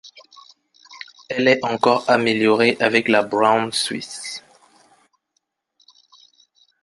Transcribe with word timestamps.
Elle 1.29 1.47
est 1.47 1.63
encore 1.63 2.09
améliorée 2.09 2.75
avec 2.79 3.07
la 3.07 3.21
brown 3.21 3.71
swiss. 3.71 4.41